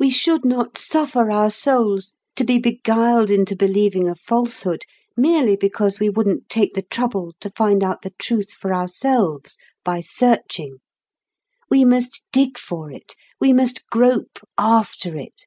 We 0.00 0.10
should 0.10 0.44
not 0.44 0.76
suffer 0.78 1.30
our 1.30 1.48
souls 1.48 2.12
to 2.34 2.42
be 2.42 2.58
beguiled 2.58 3.30
into 3.30 3.54
believing 3.54 4.08
a 4.08 4.16
falsehood 4.16 4.82
merely 5.16 5.54
because 5.54 6.00
we 6.00 6.08
wouldn't 6.10 6.48
take 6.48 6.74
the 6.74 6.82
trouble 6.82 7.34
to 7.38 7.50
find 7.50 7.84
out 7.84 8.02
the 8.02 8.12
Truth 8.18 8.50
for 8.50 8.74
ourselves 8.74 9.58
by 9.84 10.00
searching. 10.00 10.78
We 11.70 11.84
must 11.84 12.24
dig 12.32 12.58
for 12.58 12.90
it; 12.90 13.14
we 13.40 13.52
must 13.52 13.88
grope 13.90 14.40
after 14.58 15.14
it. 15.16 15.46